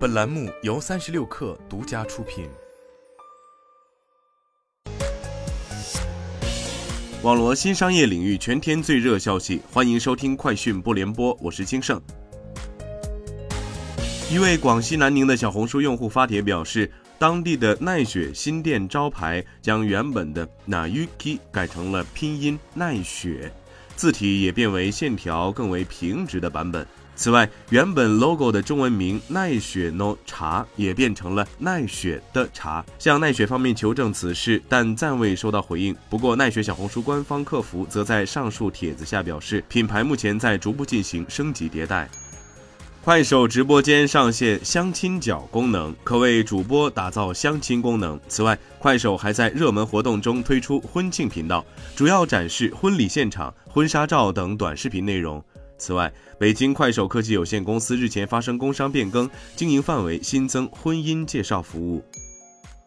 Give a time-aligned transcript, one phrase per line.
[0.00, 2.48] 本栏目由三十六氪独家出品。
[7.22, 12.00] 网罗新商业领域全天最热消息，欢迎收听快讯不联播，我是金盛。
[14.32, 23.52] 一位广西南宁的小红书用户发帖表示，当地的奈雪新店招牌将原本的 Nayuki 改成了拼音奈雪，
[23.96, 26.86] 字体也变为线条更为平直的版本。
[27.20, 32.82] 此外，原本 logo 的中文名奈雪 no 茶也变成了奈雪的茶。
[32.98, 35.94] 向奈雪方面求证此事，但暂未收到回应。
[36.08, 42.08] 不过，奈雪小红书官方客服则在上述帖子下表示，品牌目前在逐步进行升级迭代。
[43.04, 48.18] 快手直播间上线相亲角功能，可为主播打造相亲功能。
[48.28, 51.62] 此外，快手还在热门活动中推出婚庆频道，
[51.94, 55.42] 主要展示婚礼现场、婚纱照等短视频内容。
[55.80, 62.04] 此外，北京快手科技有限公司日前发生工商变更，经营范围新增婚姻介绍服务。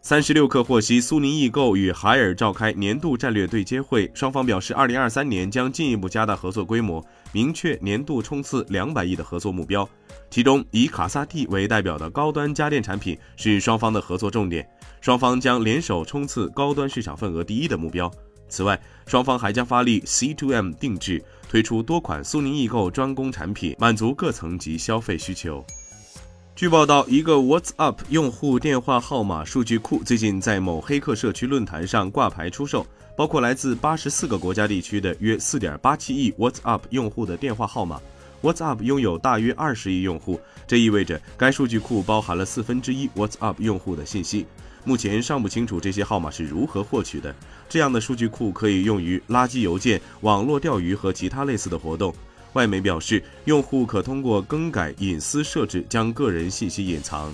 [0.00, 9.88] 三十六氪获悉，苏宁易购与海尔召开年度战略对接会，双方表示，二零二三年将进一步加大合作规模，明确年度冲刺两百亿的合作目标。
[10.30, 14.64] 其中，以卡萨帝为代表的高端家电产品是双方的合作重点，
[15.00, 18.08] 双方将联手冲刺高端市场份额第一的目标。
[18.48, 25.64] 此外，双方还将发力 C2M 定制，推出多款苏宁易购专供产品，满足各层级消费需求。
[26.54, 38.00] 据报道，一个 WhatsApp 用户电话号码数据库最近在某黑客社区论坛上挂牌出售，包括来自八十四个国家地区的约四点八七亿 WhatsApp 用户的电话号码。
[38.42, 44.46] WhatsApp 拥有大约二十亿用户，这意味着该数据库包含了四分之一 WhatsApp 用户的信息。
[44.86, 47.34] 目前尚不清楚这些号码是如何获取的。
[47.68, 52.14] 这样的数据库可以用于垃圾邮件、网络钓鱼和其他类似的活动。
[52.52, 57.30] 外媒表示，用户可通过更改隐私设置将个人信息隐藏。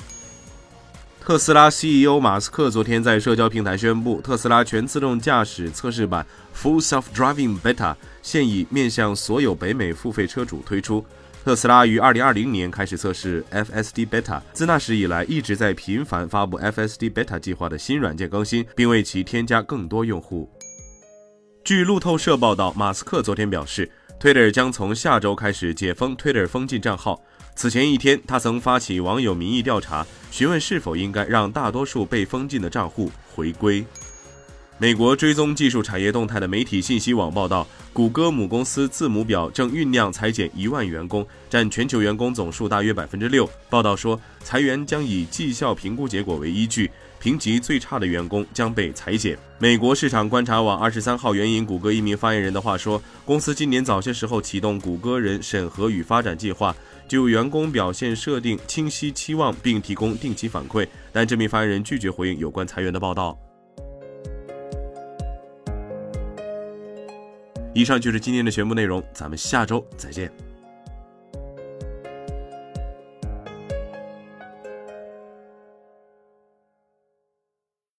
[1.20, 11.05] 特斯拉 CEO 马斯克昨天在社交平台宣布，特斯拉全自动驾驶测试版 Full Self Driving Beta 现已面向所有北美付费车主推出。
[11.45, 20.48] 特斯拉于二零二零年开始测试 FSD Beta，自那时以来一直在频繁发布 FSD Beta 计划的新软件更新，并为其添加更多用户。
[21.64, 27.20] 据路透社报道，马斯克昨天表示，Twitter 将从下周开始解封 Twitter 封禁账号。
[27.57, 33.85] 此前一天，他曾发起网友民意调查，询问是否应该让大多数被封禁的账户回归。
[34.83, 43.48] 美国追踪技术产业动态的媒体信息网报道，谷歌母公司字母表正酝酿裁减一万员工，占全球员工总数大约百分之六。
[43.70, 49.39] 报道说，裁员将以绩效评估结果为依据，评级最差的员工将被裁减。
[49.57, 56.75] 美国市场观察网二十三号援引谷歌一名发言人的话说，公司今年早些时候启动谷歌人审核与发展计划，
[57.07, 60.85] 就员工表现设定清晰期望，并提供定期反馈。
[61.13, 63.39] 但这名发言人拒绝回应有关裁员的报道。
[67.74, 70.52] 以上就是今天的全部内容，咱们下周再见。